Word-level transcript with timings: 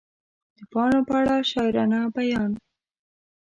د 0.57 0.59
پاڼو 0.71 0.99
په 1.07 1.13
اړه 1.21 1.35
شاعرانه 1.51 1.99
بیان 2.15 2.51